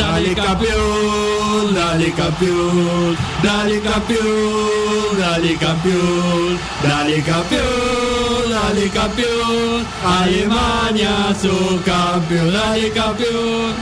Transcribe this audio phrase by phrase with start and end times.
[0.00, 12.50] Dale campeón, dale campeón, dale campeón, dale campeón, dale campeón, dale campeón, Alemania su campeón,
[12.50, 13.74] dale campeón.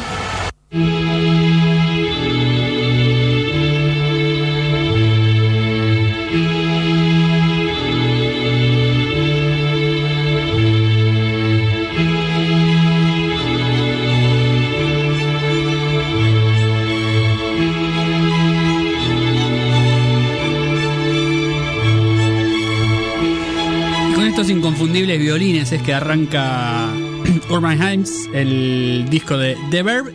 [25.16, 26.88] Violines es que arranca
[27.50, 30.12] Urban Heims, el disco de The Verb.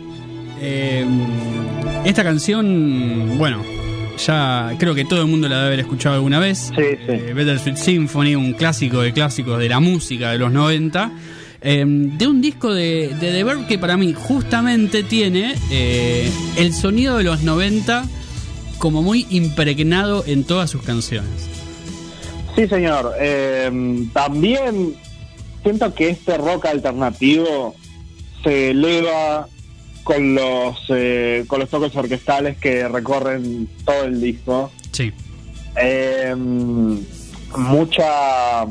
[0.60, 1.04] Eh,
[2.04, 3.62] esta canción, bueno,
[4.24, 6.70] ya creo que todo el mundo la debe haber escuchado alguna vez.
[6.76, 7.12] Sí, sí.
[7.12, 11.10] Eh, Better Sweet Symphony, un clásico de clásicos de la música de los 90.
[11.62, 16.72] eh, de un disco de, de The Verb que para mí justamente tiene eh, el
[16.74, 18.04] sonido de los 90
[18.78, 21.30] como muy impregnado en todas sus canciones.
[22.54, 23.14] Sí, señor.
[23.18, 24.94] Eh, también
[25.62, 27.74] siento que este rock alternativo
[28.42, 29.48] se eleva
[30.04, 34.70] con los eh, con los toques orquestales que recorren todo el disco.
[34.92, 35.12] Sí.
[35.76, 36.34] Eh,
[37.56, 38.66] mucha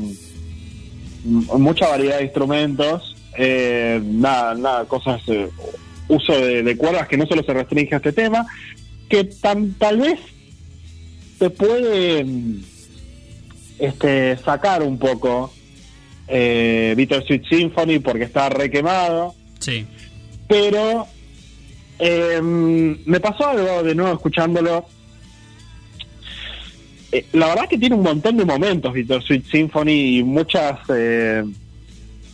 [1.24, 3.16] mucha variedad de instrumentos.
[3.36, 5.48] Eh, nada, nada, cosas eh,
[6.08, 8.46] uso de, de cuerdas que no solo se restringe a este tema,
[9.08, 10.20] que tan, tal vez
[11.38, 12.24] te puede
[13.78, 15.52] este sacar un poco
[16.28, 19.86] eh, Bittersweet Symphony porque está re quemado, Sí.
[20.48, 21.06] pero
[21.98, 24.86] eh, me pasó algo de nuevo escuchándolo.
[27.12, 30.78] Eh, la verdad que tiene un montón de momentos Bittersweet Symphony y muchas...
[30.88, 31.44] eh,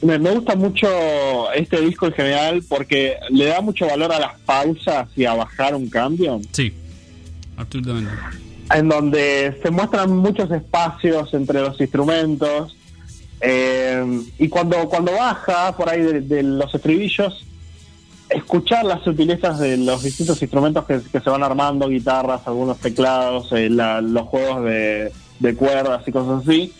[0.02, 4.38] me, me gusta mucho este disco en general porque le da mucho valor a las
[4.46, 6.72] pausas y a bajar un cambio Sí,
[7.58, 8.10] absolutamente.
[8.70, 12.76] En donde se muestran muchos espacios entre los instrumentos
[13.40, 17.46] eh, y cuando cuando baja por ahí de, los estribillos
[18.28, 23.68] escuchar las sutilezas de los distintos instrumentos que, se van armando guitarras algunos teclados eh,
[23.70, 26.72] los juegos de, de cuerdas y cosas así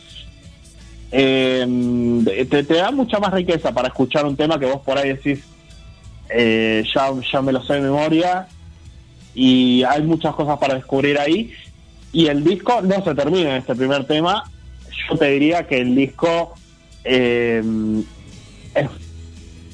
[1.10, 5.40] eh, te, da mucha más riqueza para escuchar un tema que vos por ahí decís
[6.94, 8.46] ya, ya me lo sé de memoria
[9.34, 11.52] y hay muchas cosas para descubrir ahí
[12.12, 14.44] y el disco no se termina en este primer tema.
[15.08, 16.54] Yo te diría que el disco
[17.04, 17.62] eh,
[18.74, 18.88] es-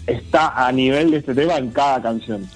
[0.06, 2.48] está a nivel de este tema en cada canción.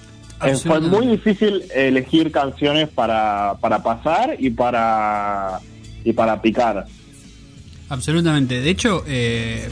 [0.43, 5.59] Eh, fue muy difícil elegir canciones para, para pasar y para
[6.03, 6.85] y para picar.
[7.89, 8.61] Absolutamente.
[8.61, 9.67] De hecho, eh,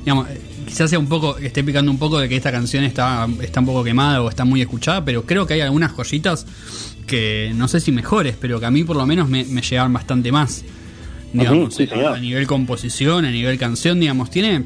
[0.00, 0.26] digamos,
[0.66, 3.66] quizás sea un poco, esté picando un poco de que esta canción está, está un
[3.66, 6.46] poco quemada o está muy escuchada, pero creo que hay algunas joyitas
[7.08, 9.92] que no sé si mejores, pero que a mí por lo menos me, me llegaron
[9.92, 10.64] bastante más.
[11.32, 14.64] Digamos, sí, a nivel composición, a nivel canción, digamos, tiene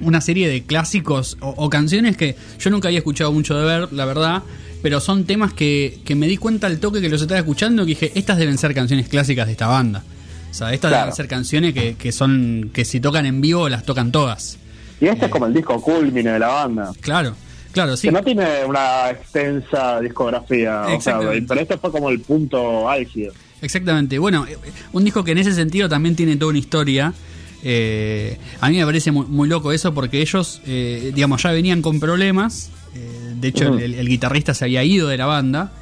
[0.00, 3.92] una serie de clásicos o, o canciones que yo nunca había escuchado mucho de ver,
[3.92, 4.42] la verdad,
[4.82, 7.90] pero son temas que, que me di cuenta al toque que los estaba escuchando que
[7.90, 10.02] dije, estas deben ser canciones clásicas de esta banda.
[10.50, 11.04] O sea, estas Claro.
[11.04, 14.58] deben ser canciones que, que son que si tocan en vivo las tocan todas.
[15.00, 17.34] y este es como el disco culmine de la banda Claro,
[17.76, 18.08] claro, sí.
[18.08, 23.32] que no tiene una extensa discografía o sea, pero este fue como el punto álgido
[23.62, 24.18] Exactamente.
[24.18, 24.56] Bueno, eh,
[24.92, 27.14] un disco que en ese sentido también tiene toda una historia.
[27.62, 31.82] Eh, a mí me parece muy, muy loco eso porque ellos, eh, digamos, ya venían
[31.82, 32.70] con problemas.
[32.94, 35.72] Eh, de hecho, el, el guitarrista se había ido de la banda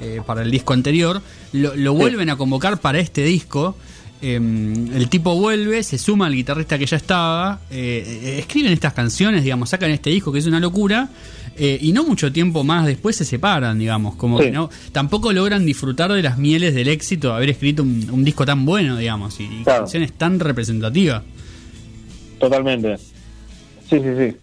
[0.00, 1.22] eh, para el disco anterior.
[1.52, 3.76] Lo, lo vuelven a convocar para este disco.
[4.22, 7.60] Eh, el tipo vuelve, se suma al guitarrista que ya estaba.
[7.70, 11.08] eh, escriben estas canciones, digamos, sacan este disco que es una locura.
[11.54, 14.44] eh, y no mucho tiempo más después se separan, digamos, como Sí.
[14.44, 18.24] que no, tampoco logran disfrutar de las mieles del éxito de haber escrito un, un
[18.24, 19.80] disco tan bueno, digamos, y, y Claro.
[19.80, 21.22] canciones tan representativas.
[22.40, 24.36] totalmente sí sí sí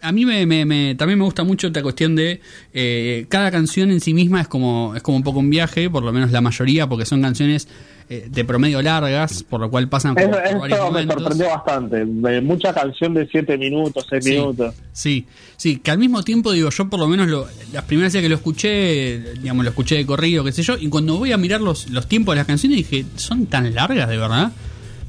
[0.00, 2.40] A mí me, me- me- también me gusta mucho esta cuestión de
[2.72, 6.04] eh, cada canción en sí misma es como es como un poco un viaje, por
[6.04, 7.66] lo menos la mayoría, porque son canciones
[8.10, 11.14] eh, de promedio largas, por lo cual pasan por, varios me momentos.
[11.22, 12.04] sorprendió bastante.
[12.40, 14.74] Mucha canción de 7 minutos, 6 Sí, minutos.
[14.92, 18.22] Sí, sí, que al mismo tiempo digo, yo por lo menos lo- las primeras veces
[18.24, 21.36] que lo escuché, digamos, lo escuché de corrido, qué sé yo, y cuando voy a
[21.36, 24.52] mirar los, los tiempos de las canciones dije, ¿son tan largas de verdad?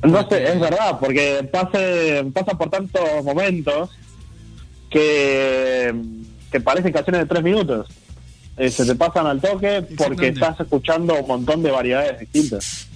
[0.04, 3.90] No sé, es verdad, porque pase, pasa por tantos momentos
[4.90, 5.94] que,
[6.52, 7.88] que parecen canciones de 3 minutos.
[8.58, 12.88] Eh, se te pasan al toque porque estás escuchando un montón de variedades distintas.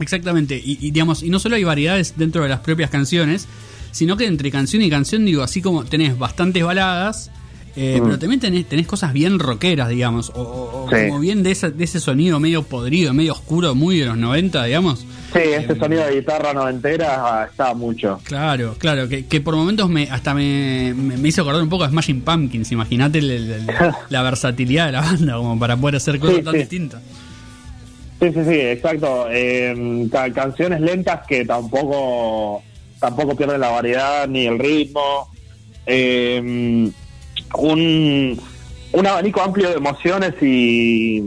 [0.00, 3.48] Exactamente, y, y, digamos, y no solo hay variedades dentro de las propias canciones,
[3.90, 7.30] sino que entre canción y canción, digo, así como tenés bastantes baladas,
[7.80, 8.04] Eh, Mm.
[8.06, 11.06] Pero también tenés, tenés cosas bien rockeras, digamos, o, o- Sí.
[11.08, 14.64] como bien de, esa- de ese sonido medio podrido, medio oscuro, muy de los 90,
[14.64, 15.06] digamos.
[15.32, 18.18] Sí, ese Em, sonido de guitarra noventera ah, está mucho.
[18.24, 21.84] Claro, claro, que, que por momentos me hasta me, me- me hizo acordar un poco
[21.84, 23.20] a Smashing Pumpkins, imagínate
[24.10, 26.58] la versatilidad de la banda como para poder hacer cosas Sí, tan sí.
[26.60, 27.02] distintas.
[28.20, 29.26] Sí, sí, sí, exacto.
[29.30, 32.62] Eh, ca- canciones lentas que tampoco
[32.98, 35.28] tampoco pierden la variedad ni el ritmo.
[35.86, 36.90] Eh,
[37.54, 38.38] un,
[38.92, 41.22] un abanico amplio de emociones y,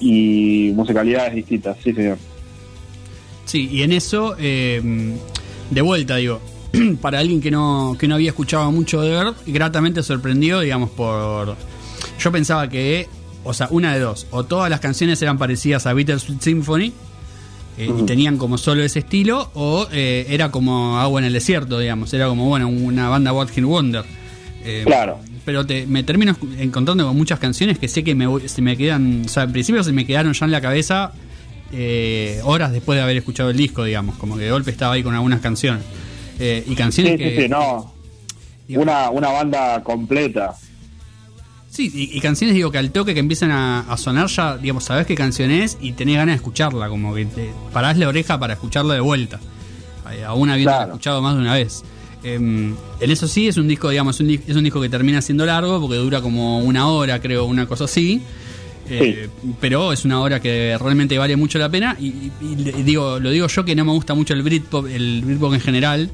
[0.00, 2.18] y musicalidades distintas, sí, señor.
[3.44, 4.80] Sí, y en eso, eh,
[5.70, 6.40] de vuelta, digo,
[7.00, 11.56] para alguien que no, que no había escuchado mucho de Bird, gratamente sorprendió, digamos, por...
[12.18, 13.08] Yo pensaba que,
[13.44, 16.92] o sea, una de dos, o todas las canciones eran parecidas a Bittersweet Symphony,
[17.78, 21.78] eh, y tenían como solo ese estilo, o eh, era como agua en el desierto,
[21.78, 24.04] digamos, era como, bueno, una banda What Hit Wonder.
[24.64, 25.18] Eh, Claro.
[25.44, 28.76] Pero te, me termino encontrando con muchas canciones que sé que me, voy- se me
[28.76, 31.12] quedan, o sea, al principio se me quedaron ya en la cabeza
[31.72, 35.02] eh, horas después de haber escuchado el disco, digamos, como que de golpe estaba ahí
[35.02, 35.82] con algunas canciones.
[36.38, 37.36] Eh, y canciones Sí, que...
[37.36, 37.94] sí, sí, no.
[38.68, 40.54] Una, una banda completa.
[41.68, 44.84] Sí, y, y canciones, digo, que al toque que empiezan a, a sonar ya, digamos,
[44.84, 48.38] sabés qué canción es y tenés ganas de escucharla, como que te parás la oreja
[48.38, 49.40] para escucharla de vuelta,
[50.12, 50.92] eh, aún habiendo Claro.
[50.92, 51.82] escuchado más de una vez.
[52.22, 55.80] Em, en eso sí, es un disco, digamos, es un disco que termina siendo largo
[55.80, 58.20] porque dura como una hora, creo, una cosa así.
[58.88, 59.28] Eh,
[59.60, 61.96] Pero es una hora que realmente vale mucho la pena.
[62.00, 62.06] Y,
[62.40, 65.60] y- digo, lo digo yo que no me gusta mucho el Britpop, el Britpop en
[65.60, 66.10] general,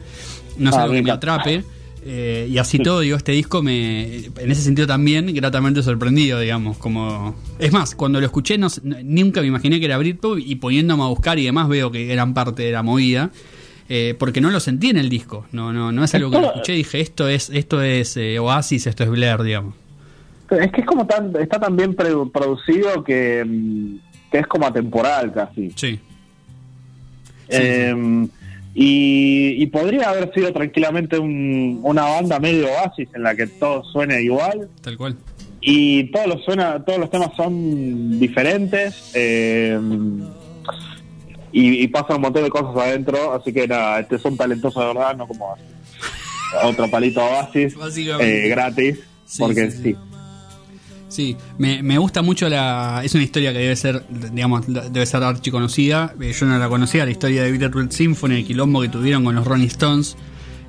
[0.59, 1.65] no es Ah, algo que me atrape.
[2.09, 6.77] Eh, y así todo, digo, este disco me, en ese sentido también, gratamente sorprendido, digamos,
[6.79, 7.35] como...
[7.59, 8.69] Es más, cuando lo escuché, no,
[9.03, 12.33] nunca me imaginé que era Britpop y poniéndome a buscar y demás veo que eran
[12.33, 13.33] parte de la movida,
[13.89, 16.47] eh, porque no lo sentí en el disco, no no no es algo que lo
[16.49, 19.75] escuché y dije, esto es esto es eh, Oasis, esto es Blair, digamos.
[20.51, 23.97] Es que es como tan, está tan bien produ- producido que, mm,
[24.31, 25.73] que es como atemporal casi.
[25.75, 25.99] Sí.
[27.49, 28.27] Eh,
[28.75, 33.85] y, y podría haber sido tranquilamente un- una banda medio oasis en la que todo
[33.85, 35.17] suene igual Tal cual.
[35.61, 39.79] y todos los suena todos los temas son diferentes eh,
[41.53, 44.87] y, y pasan un montón de cosas adentro así que nada este son talentosos de
[44.95, 45.55] verdad no como
[46.65, 47.75] otro palito oasis
[48.21, 48.99] eh, gratis
[49.29, 49.97] Sí, porque sí,
[51.09, 53.01] sí, me, me gusta mucho la.
[53.05, 56.15] Es una historia que debe ser, digamos, debe ser archiconocida.
[56.21, 59.35] Eh, Yo no la conocía, la historia de Bittersweet Symphony, el quilombo que tuvieron con
[59.35, 60.17] los Rolling Stones.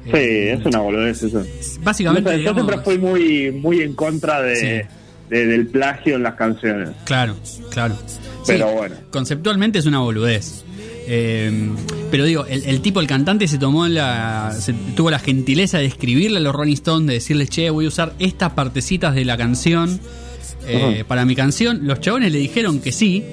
[0.05, 1.43] sí Eh, es una boludez eso
[1.83, 4.89] Básicamente, yo digamos, siempre fui muy muy en contra de, Sí.
[5.29, 7.35] de- del plagio en las canciones Claro,
[7.69, 7.95] claro.
[8.47, 8.95] Pero bueno.
[9.11, 10.63] Conceptualmente es una boludez.
[11.09, 11.69] Eh,
[12.11, 14.53] pero digo, el, el tipo, el cantante, se tomó la.
[14.59, 17.87] se- tuvo la gentileza de escribirle a los Rolling Stones, de decirles, che, voy a
[17.87, 19.99] usar estas partecitas de la canción
[20.67, 21.81] eh, para mi canción.
[21.87, 23.23] Los chabones le dijeron que sí.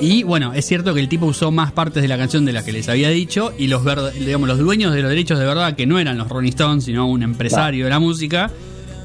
[0.00, 2.64] Y bueno, es cierto que el tipo usó más partes de la canción de las
[2.64, 3.52] que les había dicho.
[3.56, 3.82] Y los,
[4.18, 7.06] digamos, los dueños de los derechos de verdad, que no eran los Rolling Stones, sino
[7.08, 8.50] un empresario de la música,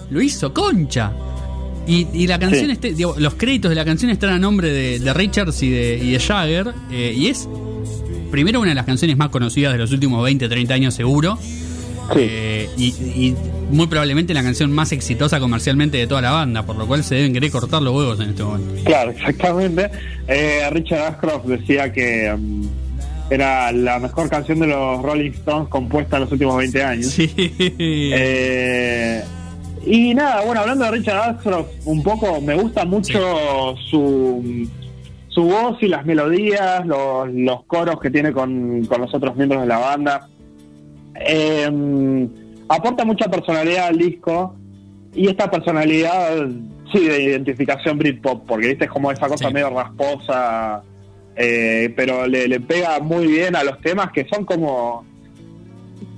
[0.10, 1.12] lo hizo concha.
[1.88, 2.72] Y, y la canción, Sí.
[2.72, 5.98] este, digo, los créditos de la canción están a nombre de, de Richards y de,
[5.98, 6.74] y de Jagger.
[6.92, 7.48] eh, y es,
[8.32, 11.38] primero, una de las canciones más conocidas de los últimos 20, 30 años, seguro.
[11.42, 12.16] Sí.
[12.18, 13.36] Eh, y, y
[13.72, 17.16] muy probablemente la canción más exitosa comercialmente de toda la banda, por lo cual se
[17.16, 18.82] deben querer cortar los huevos en este momento.
[18.84, 19.90] Claro, exactamente.
[20.28, 22.68] Eh, Richard Ashcroft decía que mm,
[23.30, 27.06] era la mejor canción de los Rolling Stones compuesta en los últimos 20 años.
[27.12, 27.32] Sí.
[27.38, 29.24] Eh,
[29.86, 34.68] y nada, bueno, hablando de Richard Ashcroft, un poco me gusta mucho su,
[35.30, 39.62] su voz y las melodías, los, los coros que tiene con, con los otros miembros
[39.62, 40.30] de la banda.
[41.16, 42.28] Eh,
[42.68, 44.56] aporta mucha personalidad al disco
[45.14, 46.48] y esta personalidad,
[46.94, 49.54] sí, de identificación Britpop, porque viste es como esa cosa Sí.
[49.54, 50.82] medio rasposa,
[51.36, 55.06] eh, pero le, le pega muy bien a los temas que son como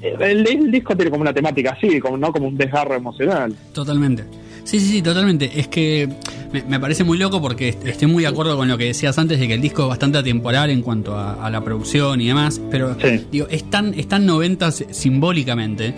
[0.02, 3.54] el, el disco tiene como una temática así, como no como un desgarro emocional.
[3.74, 4.24] Totalmente.
[4.64, 5.52] Sí, sí, sí, totalmente.
[5.60, 6.08] Es que
[6.54, 9.18] me, me parece muy loco porque est- estoy muy de acuerdo con lo que decías
[9.18, 12.28] antes de que el disco es bastante atemporal en cuanto a, a la producción y
[12.28, 13.26] demás, pero Sí.
[13.32, 15.94] digo, es tan, es tan 90 simbólicamente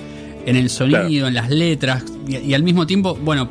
[0.46, 1.28] en el sonido, Claro.
[1.28, 3.50] en las letras y, y al mismo tiempo, bueno,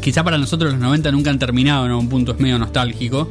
[0.00, 3.28] quizá para nosotros los 90 nunca han terminado, en un punto es medio nostálgico.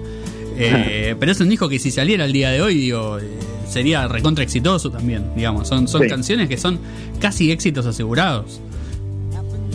[0.58, 3.24] eh, pero es un disco que si saliera el día de hoy, digo, eh,
[3.72, 5.68] sería recontra exitoso también, digamos.
[5.68, 6.08] Son, son Sí.
[6.10, 6.80] canciones que son
[7.20, 8.60] casi éxitos asegurados.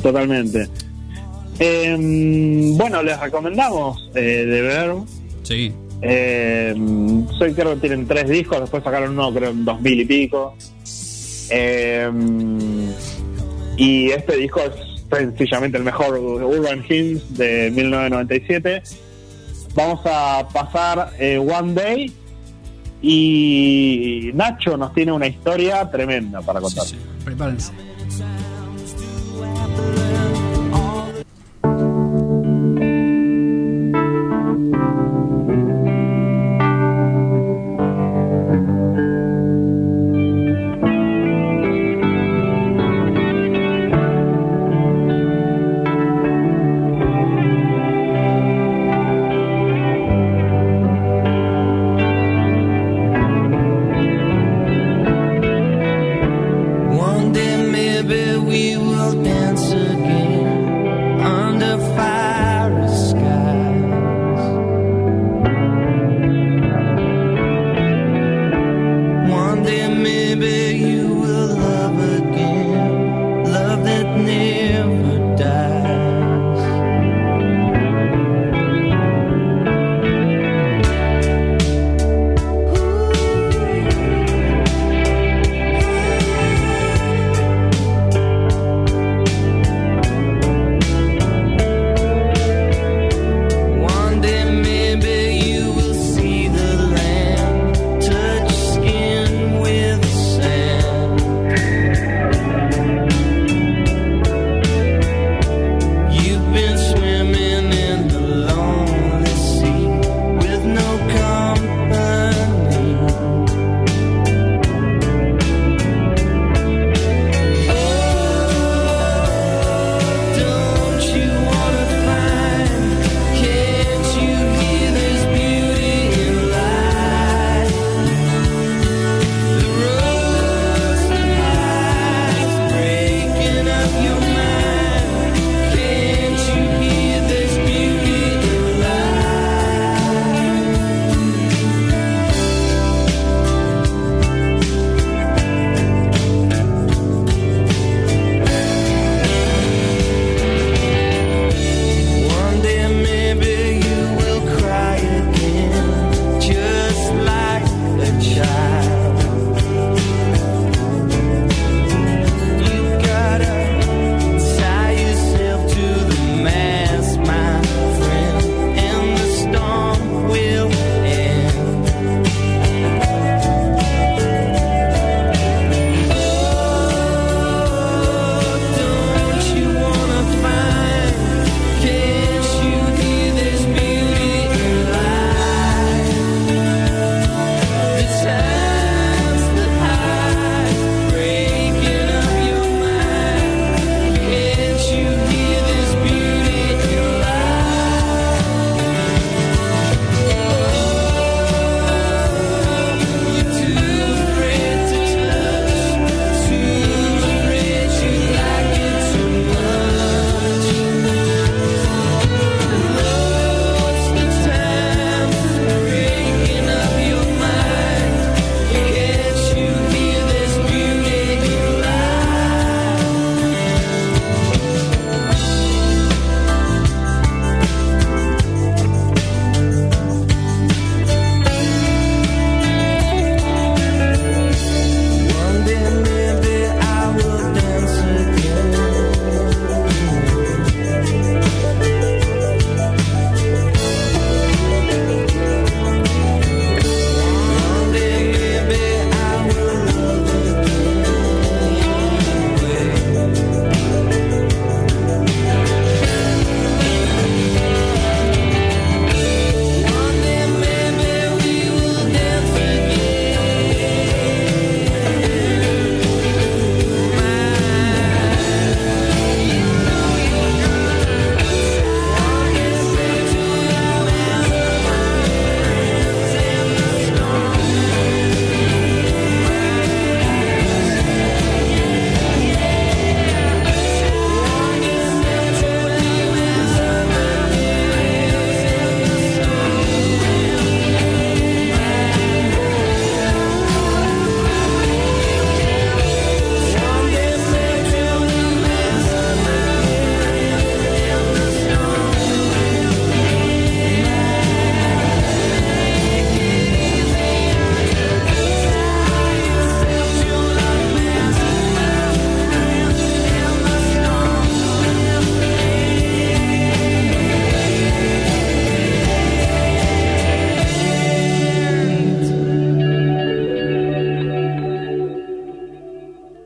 [0.03, 0.69] Totalmente.
[1.59, 1.97] Eh,
[2.77, 4.95] bueno, les recomendamos eh, de ver.
[5.43, 5.73] Sí.
[6.03, 6.75] Eh,
[7.39, 10.55] soy, creo que tienen tres discos, después sacaron uno creo en 2000 y pico.
[11.51, 12.11] Eh,
[13.79, 14.73] y este disco es
[15.11, 18.83] sencillamente el mejor Urban Hymns de 1997.
[19.75, 22.13] Vamos a pasar eh, One Day
[23.03, 26.85] y Nacho nos tiene una historia tremenda para contar.
[26.85, 27.73] Sí, prepárense.